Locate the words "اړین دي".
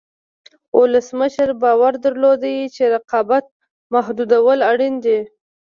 4.71-5.19